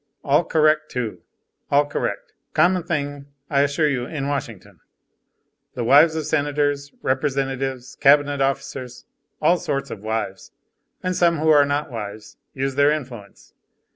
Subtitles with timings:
[0.23, 1.21] All correct, too,
[1.69, 2.33] all correct.
[2.55, 4.79] Common thing, I assure you in Washington;
[5.75, 9.05] the wives of senators, representatives, cabinet officers,
[9.43, 10.53] all sorts of wives,
[11.03, 13.53] and some who are not wives, use their influence.